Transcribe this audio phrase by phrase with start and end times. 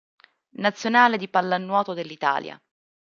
[0.57, 2.59] Nazionale di pallanuoto dell'Italia